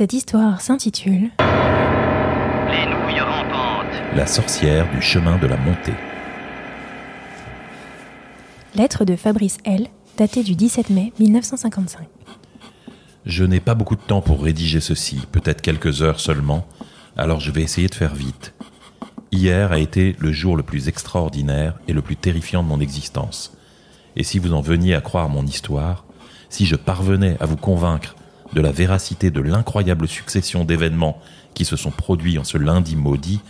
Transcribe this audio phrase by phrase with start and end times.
[0.00, 1.28] Cette histoire s'intitule
[2.70, 4.16] Les nouilles rampantes.
[4.16, 5.92] La sorcière du chemin de la montée.
[8.74, 12.08] Lettre de Fabrice L, datée du 17 mai 1955.
[13.26, 16.66] Je n'ai pas beaucoup de temps pour rédiger ceci, peut-être quelques heures seulement,
[17.18, 18.54] alors je vais essayer de faire vite.
[19.32, 23.54] Hier a été le jour le plus extraordinaire et le plus terrifiant de mon existence.
[24.16, 26.06] Et si vous en veniez à croire mon histoire,
[26.48, 28.14] si je parvenais à vous convaincre
[28.52, 31.20] de la véracité de l'incroyable succession d'événements
[31.54, 33.40] qui se sont produits en ce lundi maudit,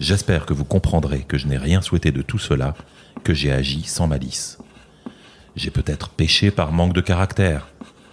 [0.00, 2.74] j'espère que vous comprendrez que je n'ai rien souhaité de tout cela,
[3.24, 4.58] que j'ai agi sans malice.
[5.56, 7.68] J'ai peut-être péché par manque de caractère,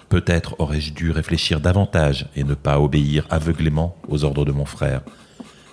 [0.09, 5.01] peut-être aurais-je dû réfléchir davantage et ne pas obéir aveuglément aux ordres de mon frère,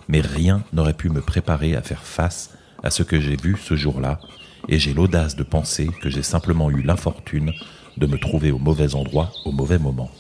[0.09, 2.51] mais rien n'aurait pu me préparer à faire face
[2.83, 4.19] à ce que j'ai vu ce jour-là,
[4.69, 7.53] et j'ai l'audace de penser que j'ai simplement eu l'infortune
[7.97, 10.11] de me trouver au mauvais endroit au mauvais moment.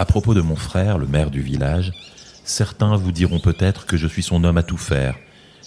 [0.00, 1.92] À propos de mon frère, le maire du village,
[2.42, 5.14] certains vous diront peut-être que je suis son homme à tout faire,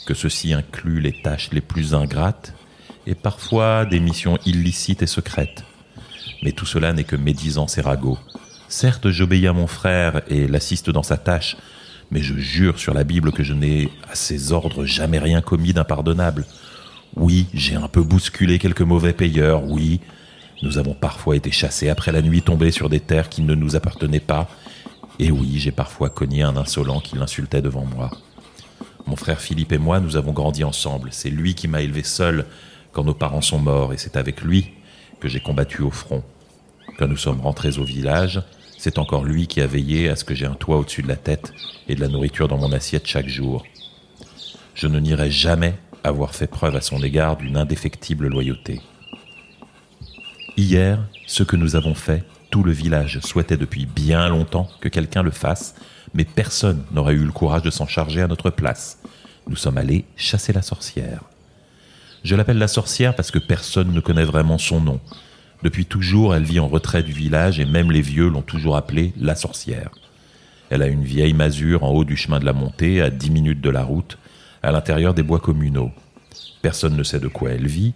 [0.07, 2.55] que ceci inclut les tâches les plus ingrates
[3.05, 5.65] et parfois des missions illicites et secrètes.
[6.41, 8.17] Mais tout cela n'est que médisance et ragot.
[8.69, 11.55] Certes, j'obéis à mon frère et l'assiste dans sa tâche,
[12.09, 15.73] mais je jure sur la Bible que je n'ai à ses ordres jamais rien commis
[15.73, 16.45] d'impardonnable.
[17.15, 19.99] Oui, j'ai un peu bousculé quelques mauvais payeurs, oui,
[20.63, 23.75] nous avons parfois été chassés après la nuit tombée sur des terres qui ne nous
[23.75, 24.47] appartenaient pas.
[25.19, 28.09] Et oui, j'ai parfois cogné un insolent qui l'insultait devant moi.
[29.05, 31.09] Mon frère Philippe et moi, nous avons grandi ensemble.
[31.11, 32.45] C'est lui qui m'a élevé seul
[32.93, 34.69] quand nos parents sont morts, et c'est avec lui
[35.19, 36.23] que j'ai combattu au front.
[36.97, 38.41] Quand nous sommes rentrés au village,
[38.77, 41.17] c'est encore lui qui a veillé à ce que j'ai un toit au-dessus de la
[41.17, 41.53] tête
[41.89, 43.65] et de la nourriture dans mon assiette chaque jour.
[44.75, 48.81] Je ne nierai jamais avoir fait preuve à son égard d'une indéfectible loyauté.
[50.55, 55.23] Hier, ce que nous avons fait, tout le village souhaitait depuis bien longtemps que quelqu'un
[55.23, 55.73] le fasse,
[56.13, 58.99] mais personne n'aurait eu le courage de s'en charger à notre place.
[59.47, 61.21] Nous sommes allés chasser la sorcière.
[62.23, 64.99] Je l'appelle la sorcière parce que personne ne connaît vraiment son nom.
[65.63, 69.11] Depuis toujours, elle vit en retrait du village et même les vieux l'ont toujours appelée
[69.19, 69.89] la sorcière.
[70.69, 73.61] Elle a une vieille masure en haut du chemin de la montée, à dix minutes
[73.61, 74.19] de la route,
[74.61, 75.91] à l'intérieur des bois communaux.
[76.61, 77.93] Personne ne sait de quoi elle vit,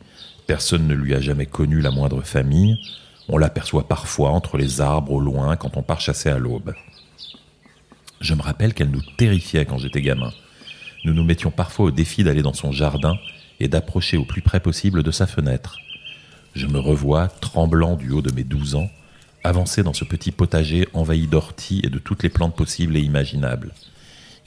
[0.47, 2.77] Personne ne lui a jamais connu la moindre famille.
[3.27, 6.73] On l'aperçoit parfois entre les arbres au loin quand on part chasser à l'aube.
[8.21, 10.31] Je me rappelle qu'elle nous terrifiait quand j'étais gamin.
[11.03, 13.17] Nous nous mettions parfois au défi d'aller dans son jardin
[13.59, 15.77] et d'approcher au plus près possible de sa fenêtre.
[16.55, 18.89] Je me revois, tremblant du haut de mes douze ans,
[19.43, 23.73] avancer dans ce petit potager envahi d'orties et de toutes les plantes possibles et imaginables.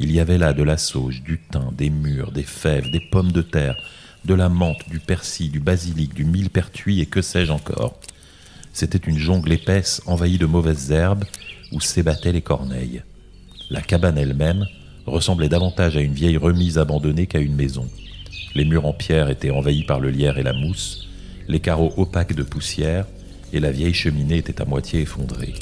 [0.03, 3.33] Il y avait là de la sauge, du thym, des mûres, des fèves, des pommes
[3.33, 3.77] de terre,
[4.25, 8.01] de la menthe, du persil, du basilic, du millepertuis et que sais-je encore.
[8.73, 11.27] C'était une jungle épaisse envahie de mauvaises herbes
[11.71, 13.03] où s'ébattaient les corneilles.
[13.69, 14.65] La cabane elle-même
[15.05, 17.87] ressemblait davantage à une vieille remise abandonnée qu'à une maison.
[18.55, 21.11] Les murs en pierre étaient envahis par le lierre et la mousse,
[21.47, 23.05] les carreaux opaques de poussière,
[23.53, 25.53] et la vieille cheminée était à moitié effondrée.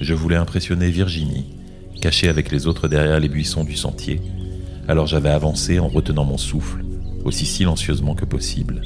[0.00, 1.46] Je voulais impressionner Virginie,
[2.02, 4.20] cachée avec les autres derrière les buissons du sentier,
[4.88, 6.82] alors j'avais avancé en retenant mon souffle
[7.24, 8.82] aussi silencieusement que possible.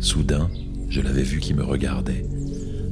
[0.00, 0.48] Soudain,
[0.88, 2.24] je l'avais vu qui me regardait.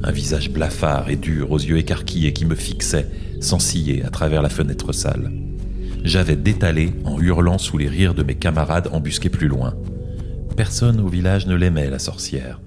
[0.02, 3.08] Un visage blafard et dur, aux yeux écarquillés, qui me fixait,
[3.40, 5.32] sans scier, à travers la fenêtre sale.
[6.04, 9.74] J'avais détalé en hurlant sous les rires de mes camarades embusqués plus loin.
[10.58, 12.60] Personne au village ne l'aimait, la sorcière.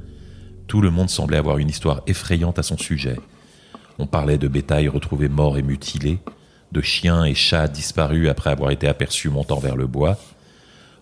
[0.66, 3.18] Tout le monde semblait avoir une histoire effrayante à son sujet.
[4.00, 6.20] On parlait de bétail retrouvé mort et mutilé,
[6.72, 10.18] de chiens et chats disparus après avoir été aperçus montant vers le bois,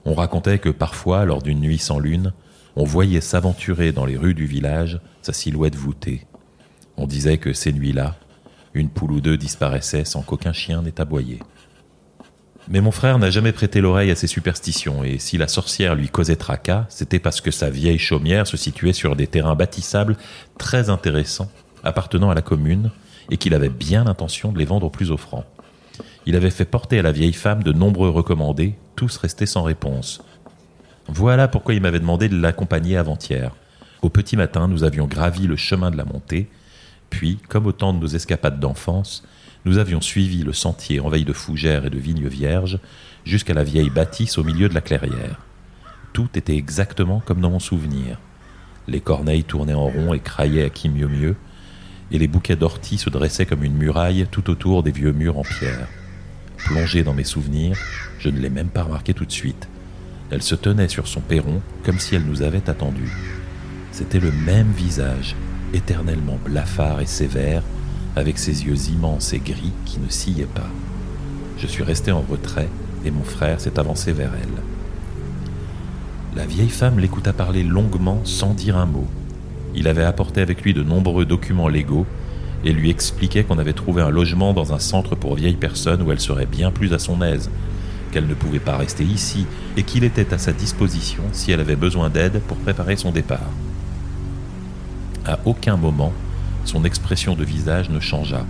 [0.06, 2.34] on racontait que parfois, lors d'une nuit sans lune,
[2.76, 6.26] on voyait s'aventurer dans les rues du village sa silhouette voûtée.
[6.98, 8.16] On disait que ces nuits-là,
[8.74, 11.40] une poule ou deux disparaissait sans qu'aucun chien n'ait aboyé.
[12.68, 16.10] Mais mon frère n'a jamais prêté l'oreille à ces superstitions, et si la sorcière lui
[16.10, 20.16] causait tracas, c'était parce que sa vieille chaumière se situait sur des terrains bâtissables
[20.58, 21.52] très intéressants,
[21.84, 22.92] appartenant à la commune,
[23.30, 25.46] et qu'il avait bien l'intention de les vendre au plus offrant.
[26.26, 30.24] Il avait fait porter à la vieille femme de nombreux recommandés, tous restés sans réponse.
[31.08, 33.56] Voilà pourquoi il m'avait demandé de l'accompagner avant-hier.
[34.02, 36.50] Au petit matin, nous avions gravi le chemin de la montée,
[37.10, 39.24] puis, comme au temps de nos escapades d'enfance,
[39.66, 42.80] nous avions suivi le sentier envahi de fougères et de vignes vierges
[43.26, 45.40] jusqu'à la vieille bâtisse au milieu de la clairière.
[46.14, 48.18] Tout était exactement comme dans mon souvenir.
[48.88, 51.36] Les corneilles tournaient en rond et craillaient à qui mieux mieux,
[52.12, 55.44] et les bouquets d'orties se dressaient comme une muraille tout autour des vieux murs en
[55.44, 55.88] pierre.
[56.58, 57.78] Plongée dans mes souvenirs,
[58.20, 59.68] je ne l'ai même pas remarqué tout de suite.
[60.30, 63.12] Elle se tenait sur son perron comme si elle nous avait attendus.
[63.92, 65.36] C'était le même visage,
[65.74, 67.64] éternellement blafard et sévère,
[68.16, 70.70] avec ses yeux immenses et gris qui ne sillaient pas.
[71.58, 72.70] Je suis resté en retrait
[73.06, 74.64] et mon frère s'est avancé vers elle.
[76.36, 79.08] La vieille femme l'écouta parler longuement sans dire un mot.
[79.76, 82.06] Il avait apporté avec lui de nombreux documents légaux
[82.64, 86.12] et lui expliquait qu'on avait trouvé un logement dans un centre pour vieilles personnes où
[86.12, 87.50] elle serait bien plus à son aise,
[88.12, 89.46] qu'elle ne pouvait pas rester ici
[89.78, 93.50] et qu'il était à sa disposition si elle avait besoin d'aide pour préparer son départ.
[95.26, 96.14] À aucun moment,
[96.66, 98.46] son expression de visage ne changea,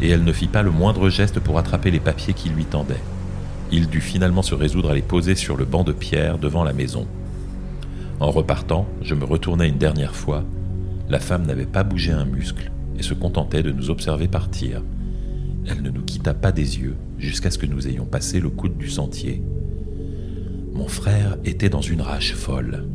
[0.00, 3.02] et elle ne fit pas le moindre geste pour attraper les papiers qui lui tendaient.
[3.70, 6.72] Il dut finalement se résoudre à les poser sur le banc de pierre devant la
[6.72, 7.06] maison.
[8.20, 10.44] En repartant, je me retournai une dernière fois.
[11.08, 14.82] La femme n'avait pas bougé un muscle et se contentait de nous observer partir.
[15.66, 18.76] Elle ne nous quitta pas des yeux jusqu'à ce que nous ayons passé le coude
[18.76, 19.42] du sentier.
[20.72, 22.88] Mon frère était dans une rage folle.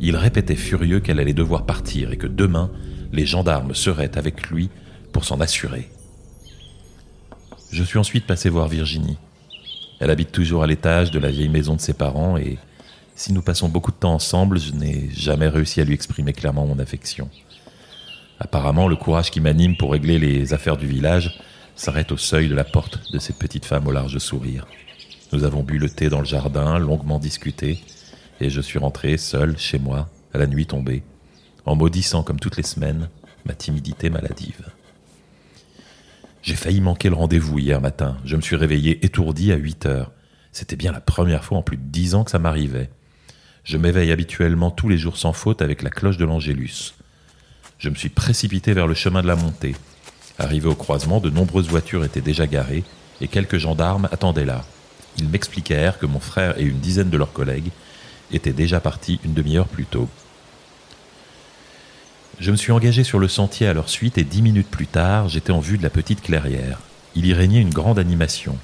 [0.00, 2.70] Il répétait furieux qu'elle allait devoir partir et que demain,
[3.12, 4.70] les gendarmes seraient avec lui
[5.12, 5.88] pour s'en assurer.
[7.72, 9.18] Je suis ensuite passé voir Virginie.
[9.98, 12.58] Elle habite toujours à l'étage de la vieille maison de ses parents et
[13.20, 16.66] si nous passons beaucoup de temps ensemble, je n'ai jamais réussi à lui exprimer clairement
[16.66, 17.28] mon affection.
[18.38, 21.38] Apparemment, le courage qui m'anime pour régler les affaires du village
[21.76, 24.66] s'arrête au seuil de la porte de cette petite femme au large sourire.
[25.34, 27.84] Nous avons bu le thé dans le jardin, longuement discuté,
[28.40, 31.02] et je suis rentré seul chez moi, à la nuit tombée,
[31.66, 33.10] en maudissant comme toutes les semaines
[33.44, 34.70] ma timidité maladive.
[36.40, 38.16] J'ai failli manquer le rendez-vous hier matin.
[38.24, 40.10] Je me suis réveillé étourdi à 8 heures.
[40.52, 42.88] C'était bien la première fois en plus de dix ans que ça m'arrivait.
[43.64, 46.94] Je m'éveille habituellement tous les jours sans faute avec la cloche de l'Angélus.
[47.78, 49.74] Je me suis précipité vers le chemin de la montée.
[50.38, 52.84] Arrivé au croisement, de nombreuses voitures étaient déjà garées
[53.20, 54.64] et quelques gendarmes attendaient là.
[55.18, 57.70] Ils m'expliquèrent que mon frère et une dizaine de leurs collègues
[58.32, 60.08] étaient déjà partis une demi-heure plus tôt.
[62.38, 65.28] Je me suis engagé sur le sentier à leur suite et dix minutes plus tard,
[65.28, 66.78] j'étais en vue de la petite clairière.
[67.14, 68.56] Il y régnait une grande animation.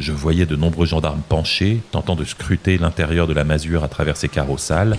[0.00, 4.16] Je voyais de nombreux gendarmes penchés, tentant de scruter l'intérieur de la masure à travers
[4.16, 4.96] ses carreaux sales.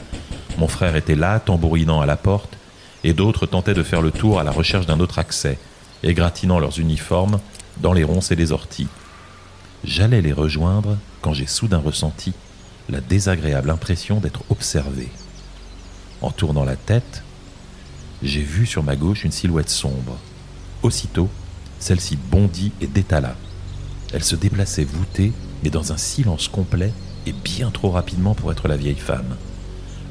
[0.59, 2.55] Mon frère était là, tambourinant à la porte,
[3.03, 5.57] et d'autres tentaient de faire le tour à la recherche d'un autre accès,
[6.03, 7.39] égratignant leurs uniformes
[7.81, 8.89] dans les ronces et les orties.
[9.83, 12.33] J'allais les rejoindre quand j'ai soudain ressenti
[12.87, 15.09] la désagréable impression d'être observé.
[16.21, 17.23] En tournant la tête,
[18.21, 20.19] j'ai vu sur ma gauche une silhouette sombre.
[20.83, 21.29] Aussitôt,
[21.79, 23.35] celle-ci bondit et détala.
[24.13, 25.31] Elle se déplaçait voûtée,
[25.63, 26.93] mais dans un silence complet
[27.25, 29.37] et bien trop rapidement pour être la vieille femme.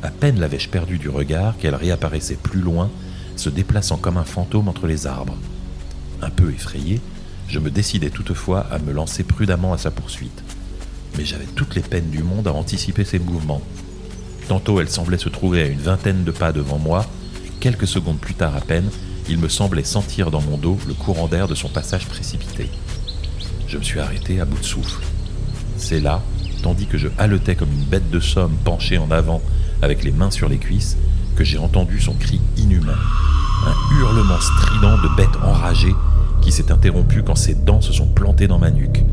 [0.03, 2.91] À peine l'avais-je perdue du regard qu'elle réapparaissait plus loin,
[3.37, 5.37] se déplaçant comme un fantôme entre les arbres.
[6.23, 7.01] Un peu effrayé,
[7.49, 10.43] je me décidai toutefois à me lancer prudemment à sa poursuite.
[11.19, 13.63] Mais j'avais toutes les peines du monde à anticiper ses mouvements.
[14.49, 17.05] Tantôt elle semblait se trouver à une vingtaine de pas devant moi,
[17.61, 18.89] quelques secondes plus tard à peine,
[19.29, 22.69] il me semblait sentir dans mon dos le courant d'air de son passage précipité
[23.71, 25.01] je me suis arrêté à bout de souffle.
[25.77, 26.21] C'est là,
[26.61, 29.41] tandis que je haletais comme une bête de somme penchée en avant
[29.81, 30.97] avec les mains sur les cuisses,
[31.37, 32.99] que j'ai entendu son cri inhumain.
[33.67, 35.95] Un hurlement strident de bête enragée
[36.43, 39.05] qui s'est interrompu quand ses dents se sont plantées dans ma nuque.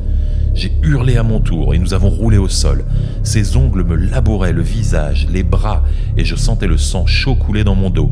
[0.56, 2.83] J'ai hurlé à mon tour et nous avons roulé au sol.
[3.21, 5.83] Ses ongles me labouraient le visage, les bras,
[6.15, 8.12] et je sentais le sang chaud couler dans mon dos.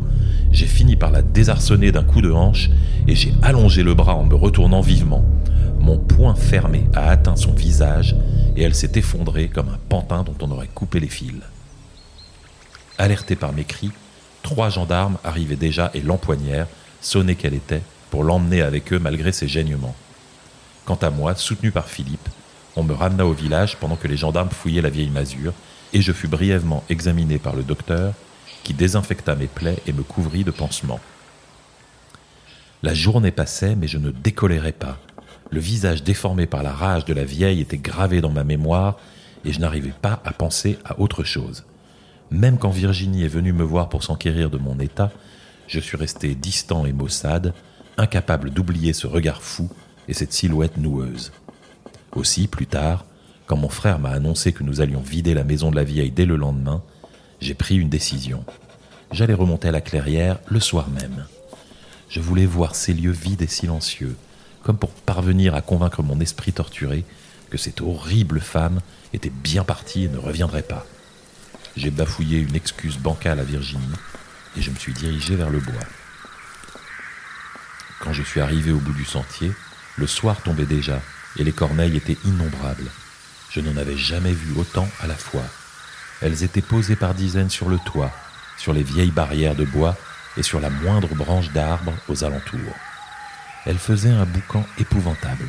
[0.52, 2.70] J'ai fini par la désarçonner d'un coup de hanche
[3.08, 5.24] et j'ai allongé le bras en me retournant vivement.
[5.86, 8.16] Mon poing fermé a atteint son visage
[8.56, 11.40] et elle s'est effondrée comme un pantin dont on aurait coupé les fils.
[12.98, 13.92] Alertée par mes cris,
[14.42, 16.66] trois gendarmes arrivaient déjà et l'empoignèrent,
[17.00, 19.94] sonnée qu'elle était, pour l'emmener avec eux malgré ses gênements.
[20.86, 22.28] Quant à moi, soutenu par Philippe,
[22.74, 25.52] on me ramena au village pendant que les gendarmes fouillaient la vieille masure,
[25.92, 28.12] et je fus brièvement examiné par le docteur,
[28.64, 31.00] qui désinfecta mes plaies et me couvrit de pansements.
[32.82, 34.98] La journée passait, mais je ne décolérais pas.
[35.50, 38.98] Le visage déformé par la rage de la vieille était gravé dans ma mémoire
[39.44, 41.64] et je n'arrivais pas à penser à autre chose.
[42.30, 45.12] Même quand Virginie est venue me voir pour s'enquérir de mon état,
[45.68, 47.54] je suis resté distant et maussade,
[47.96, 49.70] incapable d'oublier ce regard fou
[50.08, 51.32] et cette silhouette noueuse.
[52.14, 53.04] Aussi, plus tard,
[53.46, 56.26] quand mon frère m'a annoncé que nous allions vider la maison de la vieille dès
[56.26, 56.82] le lendemain,
[57.40, 58.44] j'ai pris une décision.
[59.12, 61.26] J'allais remonter à la clairière le soir même.
[62.08, 64.16] Je voulais voir ces lieux vides et silencieux,
[64.66, 67.04] comme pour parvenir à convaincre mon esprit torturé
[67.50, 68.80] que cette horrible femme
[69.12, 70.84] était bien partie et ne reviendrait pas.
[71.76, 73.84] J'ai bafouillé une excuse bancale à Virginie
[74.56, 75.86] et je me suis dirigé vers le bois.
[78.00, 79.52] Quand je suis arrivé au bout du sentier,
[79.94, 81.00] le soir tombait déjà
[81.36, 82.90] et les corneilles étaient innombrables.
[83.50, 85.44] Je n'en avais jamais vu autant à la fois.
[86.20, 88.10] Elles étaient posées par dizaines sur le toit,
[88.58, 89.96] sur les vieilles barrières de bois
[90.36, 92.74] et sur la moindre branche d'arbre aux alentours.
[93.66, 95.48] Elle faisait un boucan épouvantable.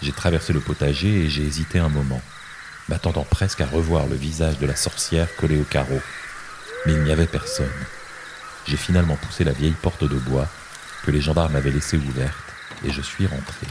[0.00, 2.22] J'ai traversé le potager et j'ai hésité un moment,
[2.88, 6.00] m'attendant presque à revoir le visage de la sorcière collé au carreau.
[6.86, 7.66] Mais il n'y avait personne.
[8.66, 10.48] J'ai finalement poussé la vieille porte de bois
[11.04, 12.34] que les gendarmes avaient laissée ouverte
[12.82, 13.66] et je suis rentré.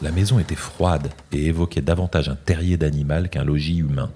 [0.00, 4.10] La maison était froide et évoquait davantage un terrier d'animal qu'un logis humain.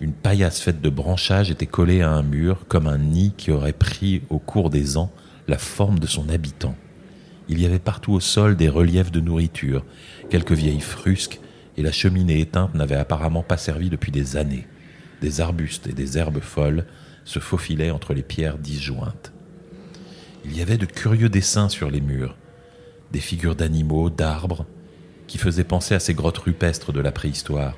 [0.00, 3.72] Une paillasse faite de branchages était collée à un mur comme un nid qui aurait
[3.72, 5.10] pris au cours des ans
[5.48, 6.76] la forme de son habitant.
[7.48, 9.84] Il y avait partout au sol des reliefs de nourriture,
[10.30, 11.40] quelques vieilles frusques,
[11.76, 14.66] et la cheminée éteinte n'avait apparemment pas servi depuis des années.
[15.20, 16.86] Des arbustes et des herbes folles
[17.24, 19.32] se faufilaient entre les pierres disjointes.
[20.44, 22.36] Il y avait de curieux dessins sur les murs,
[23.12, 24.66] des figures d'animaux, d'arbres,
[25.26, 27.76] qui faisaient penser à ces grottes rupestres de la préhistoire.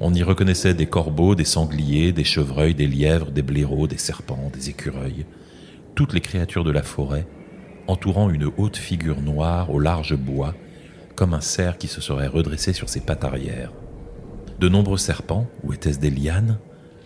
[0.00, 4.50] On y reconnaissait des corbeaux, des sangliers, des chevreuils, des lièvres, des blaireaux, des serpents,
[4.52, 5.24] des écureuils,
[5.94, 7.26] toutes les créatures de la forêt,
[7.86, 10.54] entourant une haute figure noire au large bois,
[11.14, 13.72] comme un cerf qui se serait redressé sur ses pattes arrière.
[14.58, 16.58] De nombreux serpents, ou étaient-ce des lianes,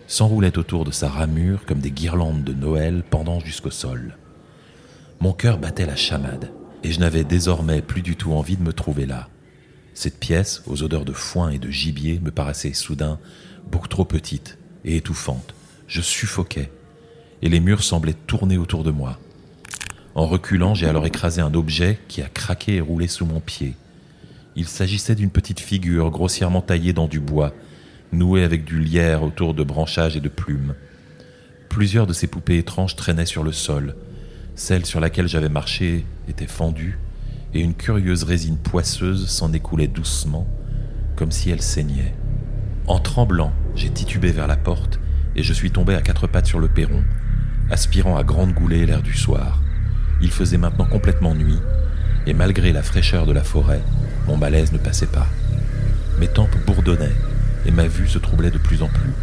[0.07, 4.17] s'enroulaient autour de sa ramure comme des guirlandes de Noël pendant jusqu'au sol.
[5.19, 6.51] Mon cœur battait la chamade,
[6.83, 9.29] et je n'avais désormais plus du tout envie de me trouver là.
[9.93, 13.19] Cette pièce, aux odeurs de foin et de gibier, me paraissait soudain
[13.71, 15.55] beaucoup trop petite et étouffante.
[15.87, 16.71] Je suffoquais,
[17.41, 19.19] et les murs semblaient tourner autour de moi.
[20.17, 23.75] En reculant, j'ai alors écrasé un objet qui a craqué et roulé sous mon pied.
[24.55, 27.53] Il s'agissait d'une petite figure grossièrement taillée dans du bois,
[28.11, 30.73] nouée avec du lierre autour de branchages et de plumes.
[31.69, 33.95] Plusieurs de ces poupées étranges traînaient sur le sol.
[34.55, 36.97] Celle sur laquelle j'avais marché était fendue,
[37.53, 40.47] et une curieuse résine poisseuse s'en écoulait doucement,
[41.15, 42.15] comme si elle saignait.
[42.87, 44.99] En tremblant, j'ai titubé vers la porte,
[45.35, 47.03] et je suis tombé à quatre pattes sur le perron,
[47.69, 49.61] aspirant à grande goulée l'air du soir.
[50.21, 51.59] Il faisait maintenant complètement nuit,
[52.25, 53.81] et malgré la fraîcheur de la forêt,
[54.27, 55.27] mon malaise ne passait pas.
[56.19, 57.15] Mes tempes bourdonnaient,
[57.65, 59.13] et ma vue se troublait de plus en plus.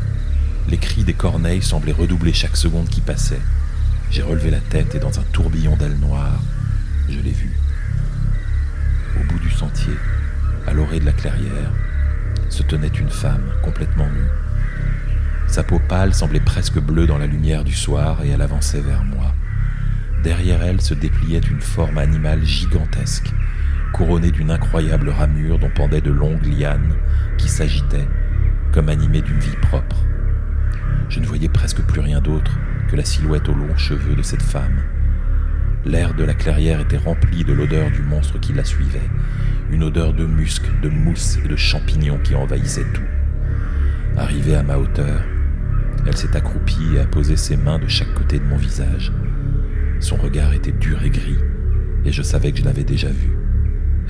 [0.69, 3.41] Les cris des corneilles semblaient redoubler chaque seconde qui passait.
[4.11, 6.41] J'ai relevé la tête et dans un tourbillon d'ailes noires,
[7.09, 7.57] je l'ai vue.
[9.21, 9.95] Au bout du sentier,
[10.67, 11.73] à l'orée de la clairière,
[12.49, 14.31] se tenait une femme complètement nue.
[15.49, 19.05] Sa peau pâle semblait presque bleue dans la lumière du soir et elle avançait vers
[19.05, 19.35] moi.
[20.25, 23.31] Derrière elle se dépliait une forme animale gigantesque,
[23.93, 26.95] couronnée d'une incroyable ramure dont pendaient de longues lianes
[27.37, 28.09] qui s'agitaient,
[28.73, 30.03] comme animées d'une vie propre.
[31.11, 34.43] Je ne voyais presque plus rien d'autre que la silhouette aux longs cheveux de cette
[34.43, 34.81] femme.
[35.85, 39.11] L'air de la clairière était rempli de l'odeur du monstre qui la suivait,
[39.71, 43.03] une odeur de musc, de mousse et de champignons qui envahissait tout.
[44.17, 45.21] Arrivée à ma hauteur,
[46.07, 49.13] elle s'est accroupie et a posé ses mains de chaque côté de mon visage.
[50.05, 51.39] Son regard était dur et gris,
[52.05, 53.39] et je savais que je l'avais déjà vu.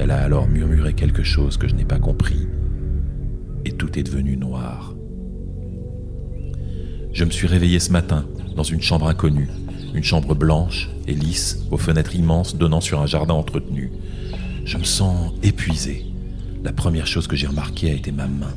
[0.00, 2.48] Elle a alors murmuré quelque chose que je n'ai pas compris,
[3.64, 4.92] et tout est devenu noir.
[7.12, 9.48] Je me suis réveillé ce matin dans une chambre inconnue,
[9.94, 13.92] une chambre blanche et lisse, aux fenêtres immenses donnant sur un jardin entretenu.
[14.64, 16.06] Je me sens épuisé.
[16.64, 18.54] La première chose que j'ai remarquée a été ma main.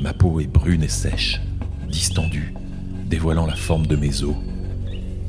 [0.00, 1.40] Ma peau est brune et sèche,
[1.90, 2.54] distendue,
[3.10, 4.36] dévoilant la forme de mes os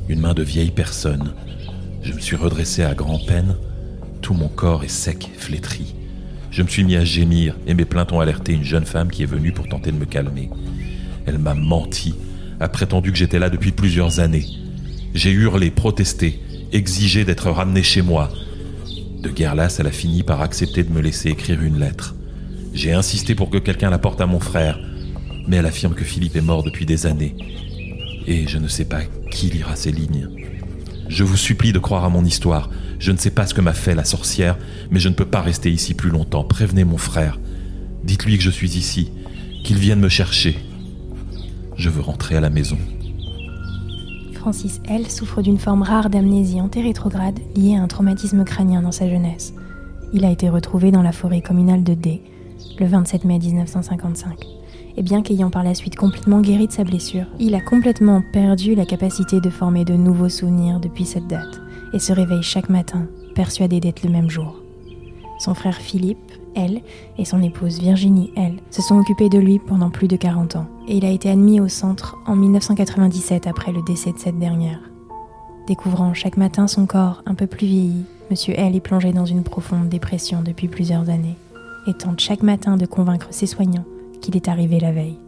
[0.08, 1.34] une main de vieille personne.
[2.02, 3.56] Je me suis redressé à grand-peine.
[4.22, 5.94] Tout mon corps est sec, flétri.
[6.50, 9.22] Je me suis mis à gémir et mes plaintes ont alerté une jeune femme qui
[9.22, 10.50] est venue pour tenter de me calmer.
[11.26, 12.14] Elle m'a menti,
[12.58, 14.46] a prétendu que j'étais là depuis plusieurs années.
[15.14, 16.40] J'ai hurlé, protesté,
[16.72, 18.30] exigé d'être ramené chez moi.
[19.22, 22.14] De guerre lasse, elle a fini par accepter de me laisser écrire une lettre.
[22.72, 24.78] J'ai insisté pour que quelqu'un la porte à mon frère,
[25.46, 27.34] mais elle affirme que Philippe est mort depuis des années.
[28.30, 30.28] Et je ne sais pas qui lira ces lignes
[31.08, 32.68] Je vous supplie de croire à mon histoire.
[32.98, 34.58] Je ne sais pas ce que m'a fait la sorcière,
[34.90, 36.44] mais je ne peux pas rester ici plus longtemps.
[36.44, 37.40] Prévenez mon frère.
[38.04, 39.10] Dites-lui que je suis ici,
[39.64, 40.58] qu'il vienne me chercher.
[41.76, 42.76] Je veux rentrer à la maison.
[44.34, 45.10] Francis L.
[45.10, 49.54] souffre d'une forme rare d'amnésie antérétrograde liée à un traumatisme crânien dans sa jeunesse.
[50.12, 52.20] Il a été retrouvé dans la forêt communale de D
[52.78, 54.57] le 27 mai 1955
[54.98, 58.74] et bien qu'ayant par la suite complètement guéri de sa blessure, il a complètement perdu
[58.74, 61.60] la capacité de former de nouveaux souvenirs depuis cette date,
[61.92, 64.60] et se réveille chaque matin, persuadé d'être le même jour.
[65.38, 66.80] Son frère Philippe, elle,
[67.16, 70.66] et son épouse Virginie, elle, se sont occupés de lui pendant plus de 40 ans,
[70.88, 74.80] et il a été admis au centre en 1997 après le décès de cette dernière.
[75.68, 79.44] Découvrant chaque matin son corps un peu plus vieilli, Monsieur L est plongé dans une
[79.44, 81.36] profonde dépression depuis plusieurs années,
[81.86, 83.84] et tente chaque matin de convaincre ses soignants
[84.20, 85.18] qu'il est arrivé la veille.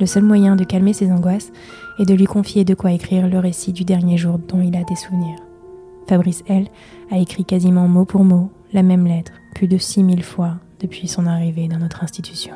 [0.00, 1.52] Le seul moyen de calmer ses angoisses
[1.98, 4.82] est de lui confier de quoi écrire le récit du dernier jour dont il a
[4.84, 5.38] des souvenirs.
[6.08, 6.68] Fabrice L.
[7.10, 11.26] a écrit quasiment mot pour mot la même lettre plus de 6000 fois depuis son
[11.26, 12.54] arrivée dans notre institution.